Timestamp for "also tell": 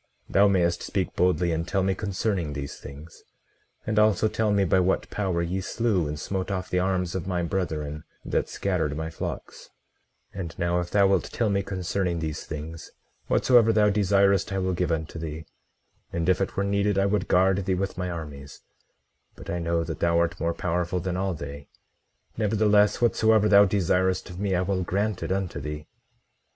3.99-4.51